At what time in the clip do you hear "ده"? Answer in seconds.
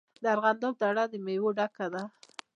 1.93-2.03